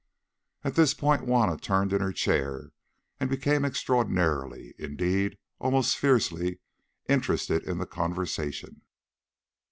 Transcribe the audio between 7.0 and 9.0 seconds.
interested in the conversation.